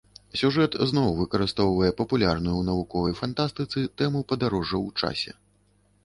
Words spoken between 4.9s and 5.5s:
часе.